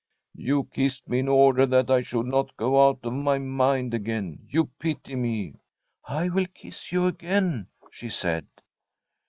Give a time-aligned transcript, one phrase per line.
[0.25, 3.93] * You kissed me in order that I should not go out of my mind
[3.93, 4.39] again.
[4.49, 5.59] You pity me.''
[6.19, 8.47] I will kiss you again,' she said.